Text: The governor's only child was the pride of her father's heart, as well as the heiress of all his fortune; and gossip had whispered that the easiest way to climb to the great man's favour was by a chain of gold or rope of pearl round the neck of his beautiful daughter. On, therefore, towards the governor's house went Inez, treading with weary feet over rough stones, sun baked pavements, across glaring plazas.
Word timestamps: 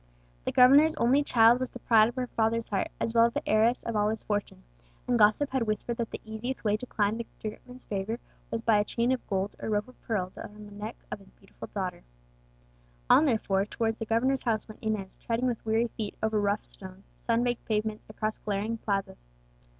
The 0.45 0.51
governor's 0.51 0.95
only 0.95 1.21
child 1.21 1.59
was 1.59 1.69
the 1.69 1.77
pride 1.77 2.09
of 2.09 2.15
her 2.15 2.25
father's 2.25 2.69
heart, 2.69 2.87
as 2.99 3.13
well 3.13 3.25
as 3.27 3.33
the 3.33 3.47
heiress 3.47 3.83
of 3.83 3.95
all 3.95 4.09
his 4.09 4.23
fortune; 4.23 4.63
and 5.07 5.19
gossip 5.19 5.51
had 5.51 5.67
whispered 5.67 5.97
that 5.97 6.09
the 6.09 6.19
easiest 6.25 6.63
way 6.63 6.75
to 6.77 6.87
climb 6.87 7.19
to 7.19 7.23
the 7.23 7.49
great 7.49 7.67
man's 7.67 7.85
favour 7.85 8.19
was 8.49 8.63
by 8.63 8.79
a 8.79 8.83
chain 8.83 9.11
of 9.11 9.27
gold 9.27 9.55
or 9.59 9.69
rope 9.69 9.87
of 9.87 10.01
pearl 10.01 10.31
round 10.35 10.67
the 10.67 10.73
neck 10.73 10.95
of 11.11 11.19
his 11.19 11.33
beautiful 11.33 11.67
daughter. 11.71 12.03
On, 13.11 13.25
therefore, 13.27 13.63
towards 13.67 13.99
the 13.99 14.05
governor's 14.07 14.41
house 14.41 14.67
went 14.67 14.81
Inez, 14.81 15.17
treading 15.17 15.45
with 15.45 15.63
weary 15.67 15.89
feet 15.95 16.15
over 16.23 16.41
rough 16.41 16.63
stones, 16.63 17.13
sun 17.19 17.43
baked 17.43 17.65
pavements, 17.65 18.09
across 18.09 18.39
glaring 18.39 18.79
plazas. 18.79 19.23